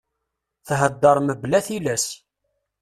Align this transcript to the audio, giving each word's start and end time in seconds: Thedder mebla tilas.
Thedder 0.67 1.17
mebla 1.27 1.59
tilas. 1.67 2.05